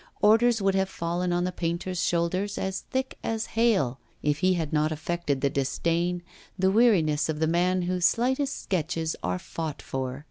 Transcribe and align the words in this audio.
Orders 0.23 0.63
would 0.63 0.73
have 0.73 0.89
fallen 0.89 1.31
on 1.31 1.43
the 1.43 1.51
painter's 1.51 2.03
shoulders 2.03 2.57
as 2.57 2.85
thick 2.89 3.19
as 3.23 3.45
hail, 3.53 3.99
if 4.23 4.39
he 4.39 4.55
had 4.55 4.73
not 4.73 4.91
affected 4.91 5.41
the 5.41 5.49
disdain, 5.51 6.23
the 6.57 6.71
weariness 6.71 7.29
of 7.29 7.39
the 7.39 7.45
man 7.45 7.83
whose 7.83 8.05
slightest 8.05 8.63
sketches 8.63 9.15
are 9.21 9.37
fought 9.37 9.79
for. 9.79 10.19